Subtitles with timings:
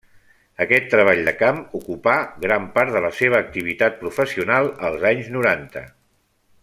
[0.63, 2.15] Aquest treball de camp ocupà
[2.45, 5.85] gran part de la seva activitat professional als anys noranta.